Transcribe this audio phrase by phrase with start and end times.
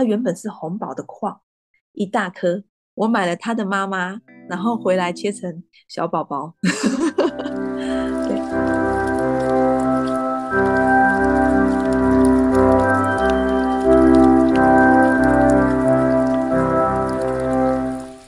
[0.00, 1.42] 它原本是红宝的矿，
[1.92, 2.64] 一大颗。
[2.94, 6.54] 我买了它的妈妈，然后回来切成小宝宝。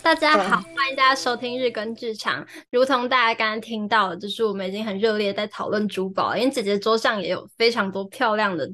[0.03, 2.47] 大家好，欢迎大家收听日更剧场。
[2.71, 8.71] 如同大家刚刚听到的，就是我们已经很热烈在讨论珠宝，因为姐姐桌上也有非常多漂亮的、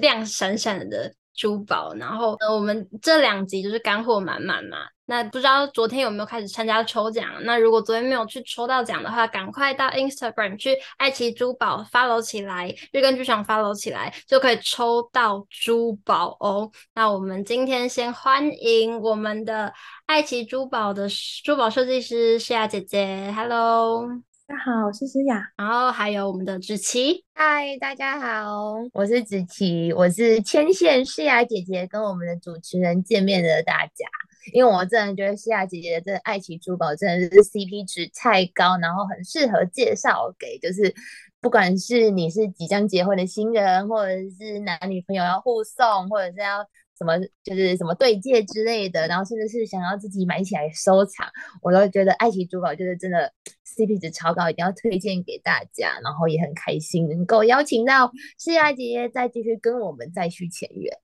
[0.00, 1.94] 亮闪闪的珠宝。
[1.94, 4.78] 然后，呃，我们这两集就是干货满满嘛。
[5.06, 7.26] 那不知道昨天有没有开始参加抽奖？
[7.42, 16.70] 那如果昨天没有去抽到奖的话，赶快到 Instagram 去爱奇珠宝 follow 起来，日更剧场 follow 起来，就可以抽到珠宝哦。
[16.94, 19.72] 那我们今天先欢迎我们的
[20.06, 21.08] 爱奇珠宝的
[21.42, 24.06] 珠宝设计师诗雅姐姐，Hello，
[24.50, 25.48] 大家好，我是诗雅。
[25.56, 34.04] 然后还有我们的子琪，嗨，大家好，我是子琪，我是牵线诗雅姐姐跟我们的主持人见面的大家。
[34.52, 40.92] 因为我真的觉得诗雅姐姐的这个爱奇珠宝真的是 CP 值太高，然后很适合介绍给就是
[41.40, 46.66] 不管是你是即将结婚的新人，或者是男女朋友要互送，或者是要
[47.00, 51.26] 什么就是什么对戒之类的，然后甚至是想要自己买起来收藏，
[51.62, 53.32] 我都觉得爱奇珠宝就是真的
[53.64, 60.94] CP 值超高，一定要推荐给大家，然后也很开心能够邀请到诗雅姐姐再继续跟我们再续前缘。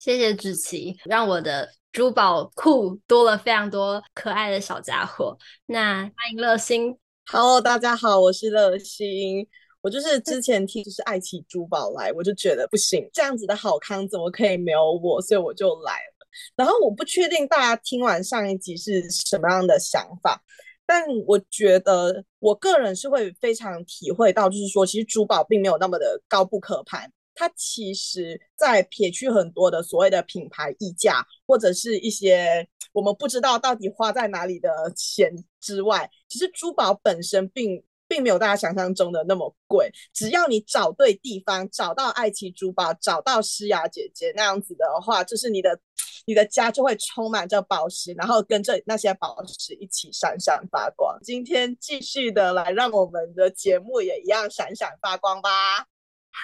[0.00, 5.38] 谢谢芷琪，让我的珠宝库多了非常多可爱的小家伙。
[5.66, 6.98] 那欢迎乐心
[7.30, 9.46] ，Hello，大家好，我是乐馨。
[9.86, 15.22] 我就是之前听就是爱奇珠宝来，我就觉得不行，这样子的好康怎么可以没有我？
[15.22, 16.26] 所以我就来了。
[16.56, 20.42] 然后我不确定大家听完上一集是什么样的想法，
[20.84, 27.08] 但我觉得我个人是会非常体会到，就是说其实珠宝并没有那么的高不可攀。
[27.36, 39.90] 它其实，在撇去很多的所谓的品牌溢价，或者是一些我们不知道到底花在哪里的钱之外，其实珠宝本身并并没有大家想象中的那么贵。
[40.12, 45.78] 只要你找对地方，找到爱奇珠宝，找到诗雅姐姐那样子的话，就是你的
[46.26, 51.18] 你的家就会充满着宝石，然后跟着那些宝石一起闪闪发光。
[51.22, 55.86] 今天继续的来让我们的节目也一样闪闪发光吧。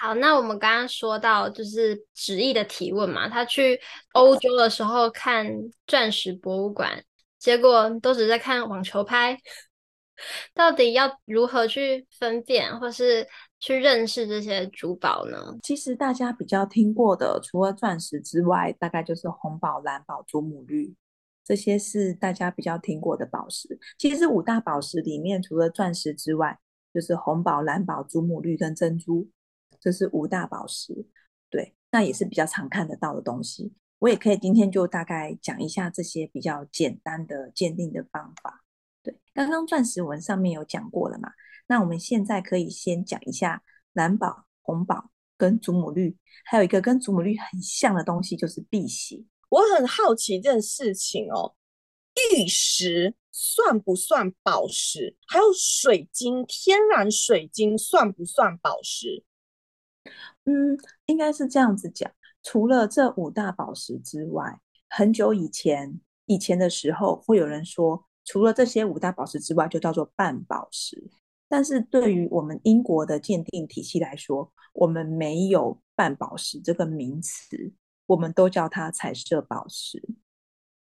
[0.00, 3.78] 好，那我们刚刚说到就是芷毅的提问嘛，他去
[4.14, 5.46] 欧洲的时候看
[5.86, 7.04] 钻石博物馆，
[7.38, 9.38] 结果都只在看网球拍，
[10.54, 13.26] 到底要如何去分辨或是
[13.60, 15.56] 去认识这些珠宝呢？
[15.62, 20.94] 其实大家比较听过的，除了钻石之外，大概就是红宝、蓝宝、祖母绿，
[21.44, 23.78] 这些是大家比较听过的宝石。
[23.98, 26.58] 其实五大宝石里面，除了钻石之外，
[26.92, 29.28] 就是红宝、蓝宝、祖母绿跟珍珠。
[29.80, 31.06] 这是五大宝石，
[31.50, 33.72] 对，那也是比较常看得到的东西。
[33.98, 38.62] 我也可以今天就大概讲一下这些比较简单的鉴定的方法。
[39.02, 41.32] 对，刚刚钻石纹上面有讲过了嘛，
[41.66, 49.26] 那我们现在可以先讲一下蓝宝、红宝跟祖母绿，还有一个跟祖母绿很像的东西就是碧玺。
[49.48, 51.54] 我很好奇一件事情哦，
[52.32, 55.16] 玉石算不算宝石？
[55.26, 59.24] 还有水晶，天然水晶算不算宝石？
[60.44, 62.10] 嗯，应该是这样子讲。
[62.42, 71.10] 除了这五大宝石之外，很久以前，以前的时候，会有人说，除了这些五大宝石之外，就叫做半宝石。
[71.48, 77.72] 但是对于我们英国的鉴定体系来说，我们没有半宝石这个名词，
[78.06, 80.02] 我们都叫它彩色宝石。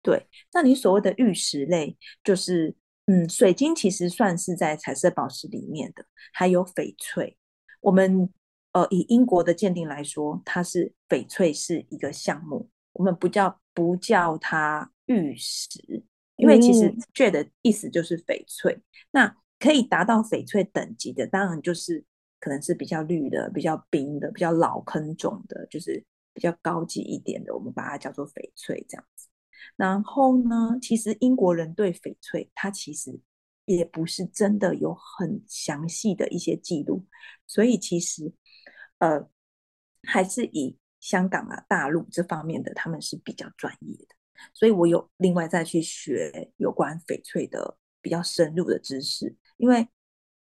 [0.02, 2.76] 对，那你所谓的玉石类，就是
[3.06, 7.36] 嗯，水晶其实算是在彩色宝石里面的，还有翡翠，
[7.80, 8.32] 我们。
[8.72, 16.04] 呃，以英国的鉴定来说，它是翡翠是一个项目，我们不叫不叫它玉石，
[16.38, 18.72] 因为其实 jade 的意思就是翡翠。
[18.72, 22.02] 嗯、那可以达到翡翠等级的，当然就是
[22.40, 29.28] 可能是比较绿的、比较冰的、比较老坑种的，就是比较高级一点的，我们把它叫做翡翠这样子。
[29.76, 33.20] 然后呢，其实英国人对翡翠，它其实
[33.66, 37.04] 也不是真的有很详细的一些记录，
[37.46, 38.32] 所以其实。
[39.00, 39.30] 呃，
[40.08, 44.16] 还是以香港啊、大陆这方面的，他们是比较专业的，
[44.52, 49.86] 所以我有另外再去学有关翡翠的比较深入的知识，因为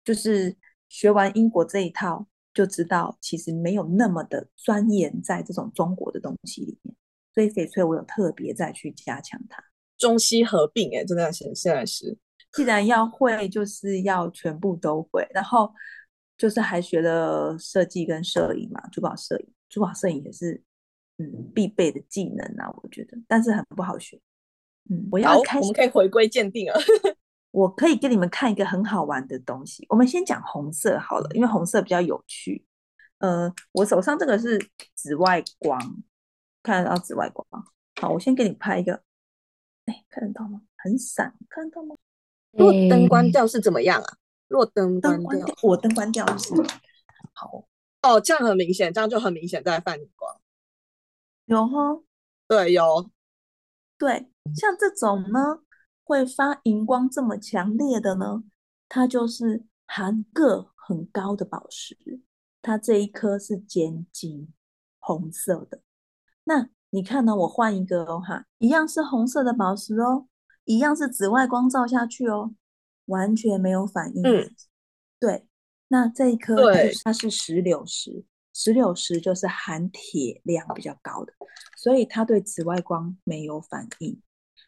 [0.04, 0.56] 就是
[0.90, 6.96] 学完英国这一套，就知道其实没有那么的钻研在这种中国的东西里面，
[7.34, 9.64] 所以翡翠我有特别再去加强它，
[9.98, 12.18] 中西合并，哎，真的现现在是，
[12.52, 15.72] 既然要会，就是要全部都会，然后。
[16.36, 20.62] 就是还学了设计跟摄影嘛，珠宝摄影，珠宝摄影也是
[21.18, 24.20] 嗯必备的技能啊，我觉得，但是很不好学。
[24.90, 26.74] 嗯，我要开始，我们可以回归鉴定了。
[27.52, 29.86] 我可以给你们看一个很好玩的东西。
[29.90, 32.66] 我们先讲红色好了，因为红色比较有趣。
[33.20, 34.60] 呃，我手上这个是
[34.96, 35.80] 紫外光，
[36.64, 37.48] 看得到紫外光。
[38.02, 39.04] 好，我先给你拍一个。
[39.86, 40.62] 哎，看得到吗？
[40.78, 41.96] 很闪，看得到吗？
[42.52, 44.18] 如果灯关掉是怎么样啊？
[44.48, 46.54] 若灯关掉，我灯关掉是
[47.34, 47.66] 好
[48.02, 50.36] 哦，这样很明显，这样就很明显在泛荧光。
[51.46, 52.02] 有哈？
[52.48, 53.10] 对，有。
[53.98, 55.64] 对，像这种呢，
[56.04, 58.44] 会发荧光这么强烈的呢，
[58.90, 61.98] 它就是含铬很高的宝石。
[62.62, 64.54] 它这一颗是尖晶，
[65.00, 65.82] 红色的。
[66.46, 67.36] 那你看呢？
[67.36, 70.28] 我换一个哦，哈，一样是红色的宝石哦，
[70.66, 72.54] 一样是紫外光照下去哦。
[73.08, 74.24] 完全没有反应。
[74.24, 74.50] 嗯，
[75.20, 75.46] 对，
[75.90, 81.34] 那这一颗对它是石榴石，石榴石就是含铁量比较高的，
[81.76, 84.22] 所以它对紫外光没有反应。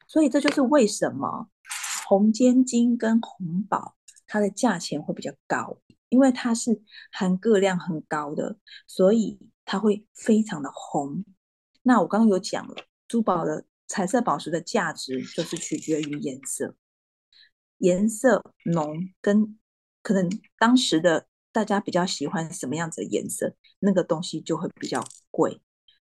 [0.07, 1.49] 所以这就是为什么
[2.05, 3.95] 红尖晶跟红宝
[4.27, 5.77] 它的价钱会比较高，
[6.09, 11.23] 因为它是含铬量很高的，所以它会非常的红。
[11.83, 12.75] 那我刚刚有讲了，
[13.07, 16.75] 珠宝的彩色宝石的价值就是取决于颜色。
[17.79, 19.59] 颜色浓跟
[20.01, 25.62] 可能当时的大家比较喜欢什么样子的颜色，那个东西就会比较贵。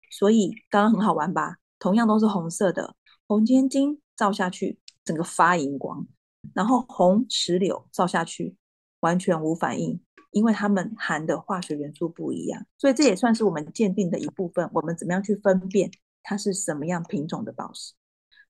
[0.09, 1.57] 所以刚刚很好玩吧？
[1.77, 2.95] 同样都是红色的，
[3.27, 6.07] 红尖晶照下去整个发荧光，
[6.55, 8.55] 然后红石榴照下去
[9.01, 10.01] 完全无反应，
[10.31, 12.65] 因为它们含的化学元素不一样。
[12.79, 14.67] 所以这也算是我们鉴定的一部分。
[14.73, 15.91] 我们怎么样去分辨
[16.23, 17.93] 它是什么样品种的宝石？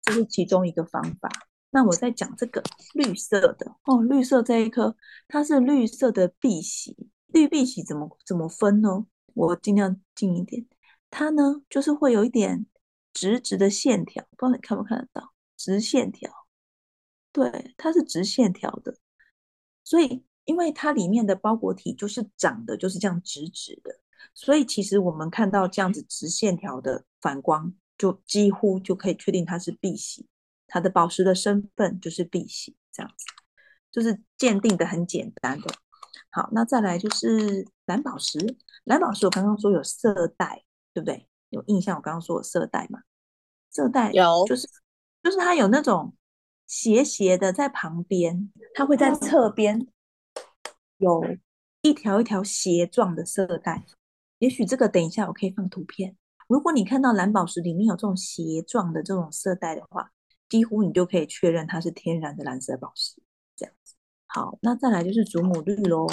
[0.02, 1.30] 这是其中一个方法。
[1.76, 2.64] 那我在讲这个
[2.94, 4.96] 绿色的哦，绿色这一颗
[5.28, 6.96] 它是绿色的碧玺，
[7.28, 9.06] 绿碧玺怎么怎么分呢？
[9.34, 10.66] 我尽量近一点，
[11.10, 12.66] 它呢就是会有一点
[13.12, 15.34] 直直的线条，不知道你看不看得到？
[15.58, 16.32] 直线条，
[17.34, 18.96] 对，它是直线条的，
[19.84, 24.00] 所以因为它里面的包裹体就是长的就是这样直直的，
[24.34, 30.26] 所以其实我们看到这样子直线条的反光，就几乎就可以确定它是碧玺。
[30.68, 33.26] 它的宝石的身份就是碧玺，这样子，
[33.92, 35.74] 就是鉴定的很简单的。
[36.30, 38.58] 好，那再来就是蓝宝石。
[38.84, 40.64] 蓝宝石我刚刚说有色带，
[40.94, 41.28] 对不对？
[41.50, 41.96] 有印象？
[41.96, 43.02] 我刚刚说有色带嘛？
[43.72, 44.68] 色带有，就是
[45.24, 46.14] 就是它有那种
[46.68, 49.88] 斜斜的在旁边，它会在侧边
[50.98, 51.24] 有
[51.82, 53.86] 一条一条斜状的色带。
[54.40, 56.18] 也许这个等一下我可以放图片。
[56.48, 60.12] 如果你看到蓝宝石里面有这种斜状的这种色带的话，
[60.50, 63.22] 几乎你就可以确认它是天然的蓝色宝石，
[63.56, 63.96] 这样子。
[64.28, 66.08] 好，那再来就是祖母绿喽。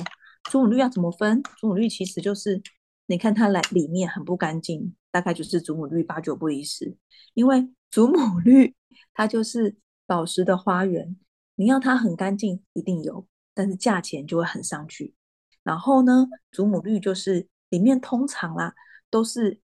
[0.50, 1.42] 祖母绿要怎么分？
[1.58, 2.62] 祖母绿其实就是，
[3.06, 6.96] 你看它来里面很不干净，大概就是祖母绿八九不离十。
[7.34, 8.74] 因为祖母绿
[9.14, 9.76] 它就是
[10.06, 11.16] 宝石的花园，
[11.54, 15.14] 你要它很干净一定有，但是价钱就会很上去。
[15.62, 18.74] 然后呢，祖母绿就是里面通常啦
[19.10, 19.60] 都是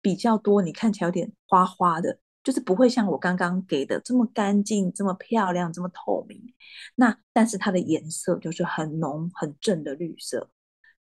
[0.00, 2.18] 比较多，你看起来有点花花的。
[2.42, 6.54] 就是不会像我刚刚给的这么干净、这么漂亮、这么透明。
[6.94, 10.50] 那但是它的颜色就是很浓、很正的绿色，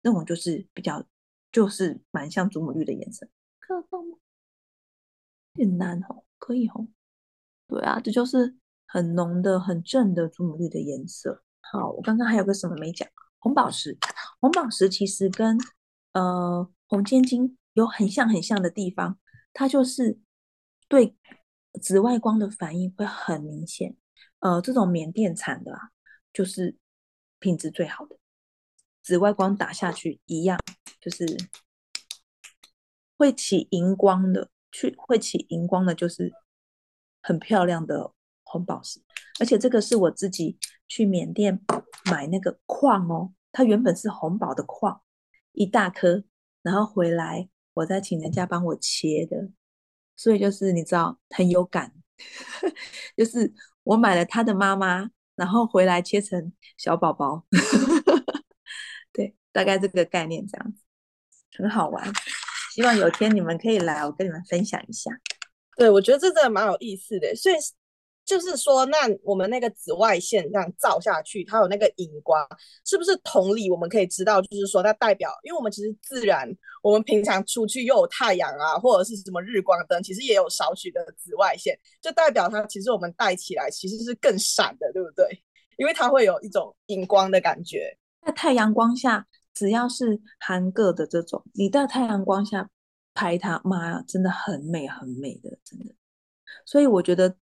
[0.01, 1.01] 那种就是比较，
[1.51, 3.25] 就是蛮像祖母绿的颜色。
[3.61, 4.17] 看得到吗？
[5.53, 6.87] 有点难哦，可以哦。
[7.67, 11.43] 对啊，这就是很浓的、很正的祖母绿的颜色。
[11.61, 13.07] 好，我刚刚还有个什么没讲？
[13.39, 13.97] 红宝石，
[14.41, 15.57] 红宝石其实跟
[16.11, 19.17] 呃红尖晶有很像、很像的地方，
[19.53, 20.19] 它就是。
[20.89, 21.15] 对
[21.81, 23.95] 紫外光的反应会很明显，
[24.39, 25.91] 呃，这种缅甸产的啊，
[26.33, 26.75] 就是
[27.39, 28.17] 品质最好的，
[29.01, 30.59] 紫外光打下去一样，
[30.99, 31.37] 就是
[33.17, 36.33] 会起荧光的，去会起荧光的，就是
[37.21, 39.01] 很漂亮的红宝石。
[39.39, 40.57] 而且这个是我自己
[40.87, 41.61] 去缅甸
[42.11, 45.01] 买那个矿哦，它原本是红宝的矿，
[45.53, 46.23] 一大颗，
[46.61, 49.49] 然后回来我再请人家帮我切的。
[50.19, 51.93] 所以就是你知道很有感，
[53.15, 57.45] 就是我买了他的妈妈，然后回来切成小宝宝，
[59.13, 60.83] 对，大概这个概念这样子，
[61.57, 62.05] 很好玩。
[62.73, 65.09] 希望有天你们可以来，我跟你们分享一下。
[65.77, 67.55] 对，我觉得这真的蛮有意思的，所以。
[68.29, 72.47] 就是说，那我们那个紫外线这样照下去，它有那个荧光，
[72.85, 73.71] 是不是同理？
[73.71, 76.47] 我们可以知道，就是说它代表，因为我们其实自然，
[76.83, 85.25] 我们平常出去又有太阳啊，或者是什么日光灯，其实也有少许的紫外线，就代表它其实我们戴起来其实是更闪的，对不对？
[85.77, 87.97] 因为它会有一种荧光的感觉。
[88.21, 92.69] 在太阳光下，只要是含铬的这种，你在太阳光下
[93.15, 95.95] 拍它，妈呀，真的很美很美的，真的。
[96.65, 97.35] 所以我觉得，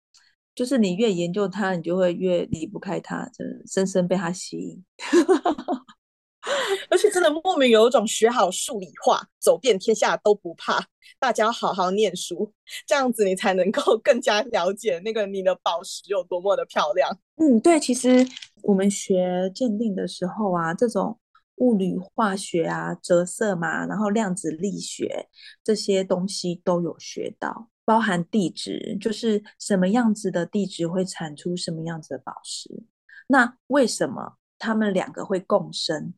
[0.57, 4.83] 就是你越研究它，你就会越离不开它，真的深深被它吸引。
[6.89, 10.83] 而且真的莫名有一种学好数理化，走遍天下都不怕。
[11.19, 12.51] 大家好好念书，
[12.87, 17.15] 这样子你才能够 更加了解那个你的宝石有多么的漂亮。
[17.35, 18.25] 嗯，对，其实
[18.63, 21.19] 我们学鉴定的时候啊，这种
[21.57, 25.27] 物理化学啊、折射嘛，然后量子力学
[25.63, 32.83] 这些东西都有学到，包含地质，就是什么样子的地质会产出什么样子的宝石。
[33.27, 36.13] 那为什么他们两个会共生？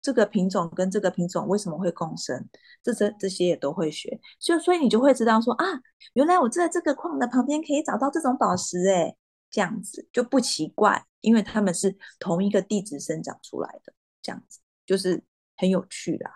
[0.00, 2.48] 这个品种跟这个品种为什么会共生？
[2.84, 5.64] 这这这些也都会学，所以所以你就会知道说啊，
[6.12, 9.16] 原来我在这个矿的旁边可以找到这种宝石，诶，
[9.50, 15.20] 这样子就不奇怪，因为它们是同一个地质生长出来的，这样子就是
[15.56, 16.30] 很有趣啦。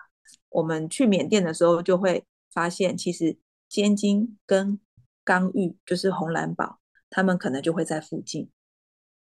[0.49, 3.37] 我们去缅甸的时候就会发现，其实
[3.73, 4.79] 尖晶跟
[5.23, 8.51] 刚玉就是红蓝宝，它们可能就会在附近，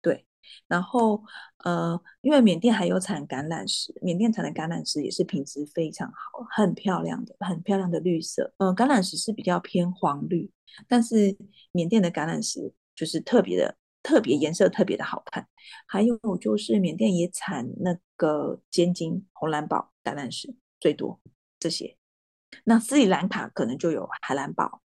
[0.00, 0.24] 对。
[0.68, 1.24] 然后，
[1.64, 8.54] 呃，因为缅甸还有产橄榄石，缅甸产的橄榄石也是品质非常好，很漂亮的，很漂亮的绿色。
[8.58, 10.48] 嗯、呃，橄榄石是比较偏黄绿，
[10.86, 11.36] 但是
[11.72, 15.48] 缅甸的橄榄石就是特别的，特别颜色特别的好看。
[15.88, 21.20] 还有就是缅甸也产那个尖晶、红蓝宝、橄榄石最多
[21.58, 21.96] 这些。
[22.64, 24.80] 那斯里兰卡可能就有海蓝宝，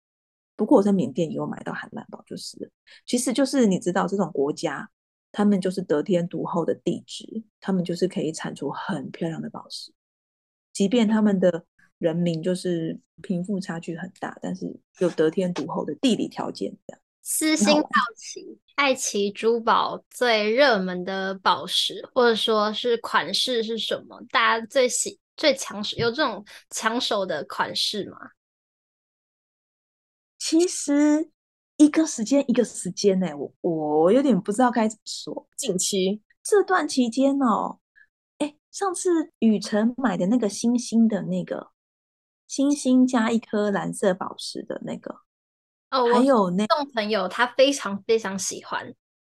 [0.57, 2.71] 不过我在缅甸也有买到海蓝宝，就是。
[3.07, 4.91] 其实就是你知道这种国家。
[5.33, 9.93] 他们就是得天独厚的地质，他们就是可以产出很漂亮的宝石，
[10.73, 11.67] 即便他们的
[11.99, 14.65] 人民就是贫富差距很大，但是
[14.99, 16.75] 有得天独厚的地理条件。
[17.21, 24.19] 私心好奇，爱奇珠宝最热门的宝石或者说是款式是什么？
[24.31, 28.19] 大家最喜最抢手有这种抢手的款式吗？
[30.39, 31.31] 其实。
[31.79, 35.47] 一个时间一个时间呢、欸，我我有点不知道该怎么说。
[35.59, 37.81] 近期这段期间哦，
[38.39, 41.73] 哎，上次雨辰买的那个星星的那个
[42.49, 45.21] 星星加一颗蓝色宝石的那个，
[45.91, 48.95] 哦，还有那种朋友他非常非常喜欢。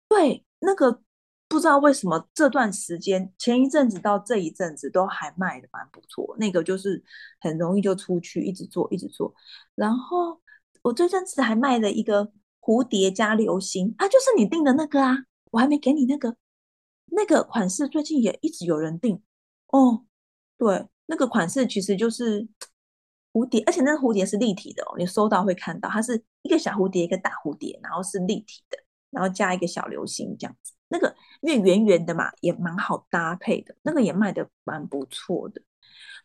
[0.09, 1.03] 对，那个
[1.49, 7.03] 不知道为什么这段时间前一阵子到这一阵子都还卖的蛮不错，那个就是
[7.41, 9.35] 很容易就出去，一直做一直做，
[9.75, 10.41] 然后。
[10.83, 15.19] 我这阵子还卖了一个蝴蝶加流星啊，就是你订的那个啊，
[15.51, 16.37] 我还没给你那个
[17.07, 19.21] 那个款式，最近也一直有人订
[19.67, 20.07] 哦。
[20.57, 22.49] 对，那个款式其实就是
[23.33, 28.79] 蝴蝶，而且那个蝴蝶是立体的哦，你收到会看到，它是一个小蝴蝶，一个大蝴蝶，然后是立体的，
[29.11, 30.75] 然后加一个小流星这样子。
[30.89, 35.61] 那个因为圆圆的嘛，也蛮好搭配的，那个也卖的蛮不错的。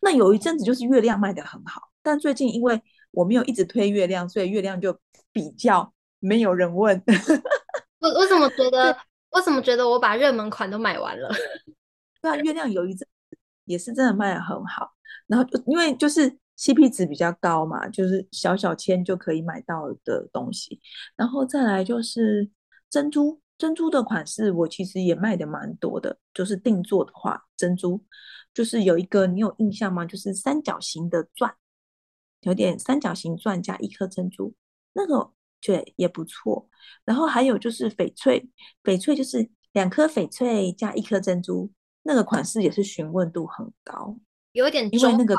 [0.00, 4.98] 那有一阵子就是月亮卖的很好，但最近因为我没有一直推月亮，所以月亮就
[5.32, 7.02] 比较没有人问。
[8.00, 8.96] 我我怎么觉 得？
[9.30, 11.28] 我怎么觉得我把热门款都买完了？
[12.22, 13.04] 对啊，月亮有一阵
[13.64, 14.92] 也是真的卖的很好。
[15.26, 20.80] 然后因为就是 CP 值比较高嘛，就是小小千就可以买到的东西。
[21.16, 22.48] 然后再来就是
[22.88, 26.18] 珍珠，珍珠的款式我其实也卖的蛮多的。
[26.32, 28.04] 就是定做的话，珍珠
[28.52, 30.04] 就是有一个你有印象吗？
[30.04, 31.54] 就是三角形的钻。
[32.40, 34.54] 有点三角形钻加一颗珍珠，
[34.92, 35.32] 那个
[35.62, 36.68] 对也不错。
[37.04, 38.50] 然后还有就是翡翠，
[38.82, 44.18] 翡翠就是两颗翡翠加一颗珍珠，那个款式也是询问度很高，
[44.52, 45.34] 有点因为那个。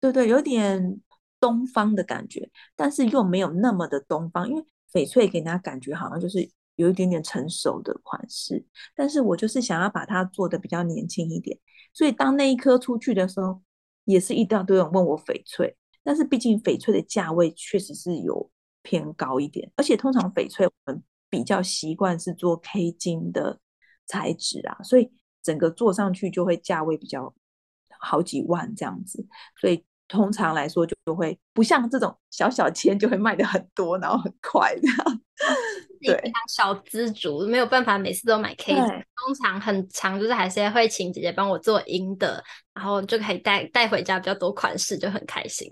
[0.00, 1.00] 对对，有点
[1.38, 6.38] 东方的感觉，但是又没有那么的东方，因为翡翠给人家感觉好像就是
[6.76, 8.64] 有一点点成熟的款式，
[8.94, 11.58] 但是我就是想要把它做的比较年轻一点，
[11.92, 13.60] 所以当那一颗出去的时候，
[14.04, 15.76] 也是一大堆人问我翡翠。
[16.04, 18.48] 但是毕竟翡翠的价位确实是有
[18.82, 23.58] 偏高一点，而且通常翡翠我们比较习惯是做 K 金的
[24.06, 25.10] 材质啊，所以
[25.42, 27.34] 整个做上去就会价位比较
[27.98, 29.26] 好几万这样子，
[29.60, 35.20] 所以通常来说就会不像这种小小千就会卖得很多，然后很快这样。
[36.06, 42.42] 对，小资族没有办法每次都买 K 金，通常很长就是还是会请姐姐帮我做银的，
[42.74, 45.68] 然后就可以带带回家比较多款式，就很开心。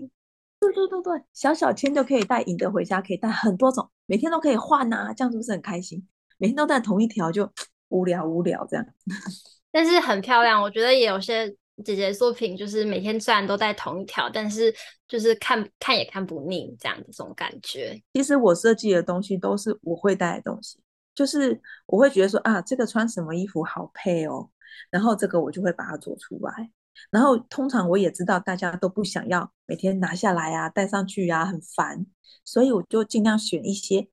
[0.59, 6.05] 对对对对，小小千就可以带银的回家，可以带很多种，每天都可以换啊，这样是不是很开心？
[6.37, 7.51] 每天都带同一条就
[7.89, 8.85] 无聊无聊这样，
[9.71, 10.61] 但是很漂亮。
[10.61, 14.73] 我觉得也有些姐姐作品，就是每天虽然都带同一条，但是
[15.07, 18.01] 就是看看也看不腻这样的这种感觉。
[18.13, 20.79] 其实我设计的东西都是我会带的东西，
[21.13, 24.49] 就是我会觉得说啊，这个穿什么衣服好配哦，
[24.89, 26.71] 然后这个我就会把它做出来。
[27.11, 32.05] 然后通常我也知道大家都不想要每天拿下来啊，戴上去啊，很烦，
[32.45, 34.07] 所以我就尽量选一些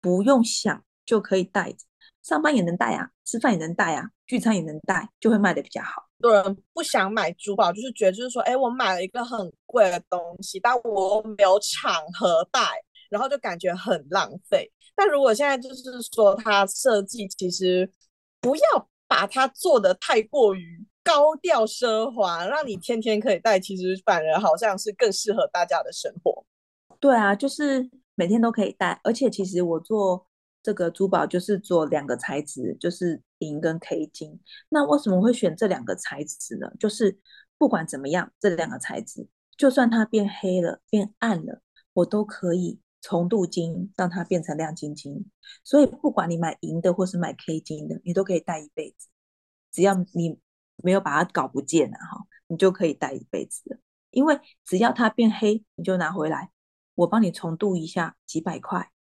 [0.00, 1.74] 不用想就可以戴，
[2.22, 6.08] 上班也能戴啊，吃饭也能戴啊，聚餐也能戴，就会卖的比较好。
[6.22, 12.60] 多人不想买珠宝，就是觉得就是说，哎，我买了一个很贵的东西，但我没有场合戴，
[13.10, 14.72] 然后就感觉很浪费。
[14.94, 17.90] 但如果现在就是说，它设计其实
[18.40, 26.44] 不要把它做得太过于高调奢华，让你天天可以戴，其实反而好像是更适合大家的生活。
[27.00, 30.26] 对啊，就是每天都可以戴，而且其实我做
[30.62, 34.40] 这个珠宝就是做两个材质，就是银跟 K 金。
[34.68, 36.70] 那为什么会选这两个材质呢？
[36.78, 37.18] 就是
[37.58, 41.60] 不管怎么样，这两个材质，就算它变黑了、变暗了，
[41.92, 45.30] 我都可以重镀金，让它变成亮晶晶。
[45.64, 49.08] 所以不管你买银的或是买 K 金的，你都可以戴一辈子，
[49.70, 50.38] 只要你
[50.76, 53.80] 没有把它搞不见了哈，你就可以戴一辈子。
[54.10, 56.50] 因为只要它变黑，你就拿回来。
[56.94, 58.91] 我帮你重镀一下，几百块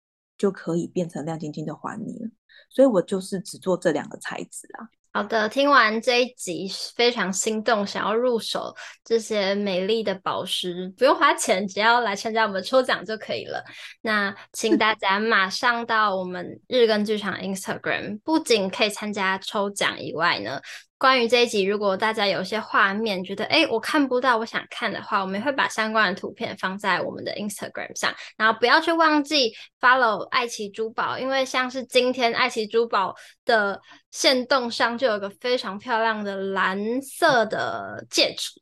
[0.41, 2.27] 就可以变成亮晶晶的还你了。
[2.67, 4.89] 所以我就是只做这两个材质啊。
[5.13, 13.63] 好的，听完这一集非常心动，想要入手这些美丽的宝石，不用花钱，只要来参加我们抽奖就可以了。
[14.01, 20.59] 那请大家马上到我们日更剧场 Instagram，不仅可以参加抽奖以外呢。
[21.01, 28.13] 关于这一集，如果大家有些画面觉得哎，我看不到，我想看的话，我们会把相关的图片放在我们的 Instagram 上。
[28.37, 33.15] 然后不要去忘记 follow 爱奇珠宝，因为像是今天爱奇珠宝
[33.45, 33.81] 的
[34.11, 38.61] 限动上就有个非常漂亮的蓝色的戒指。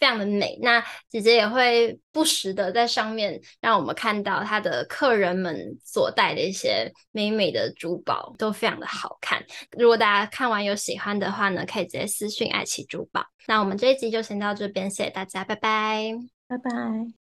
[0.00, 5.54] 非常的美，那姐姐也会不时的在上面让我们看到她的客人们
[5.84, 9.44] 所戴的一些美美的珠宝，都非常的好看。
[9.76, 13.22] 如果大家看完有喜欢的话呢，可以直接私讯爱奇珠宝。
[13.46, 16.14] 那我们这一集就先到这边，谢谢大家，拜拜，
[16.48, 17.19] 拜拜。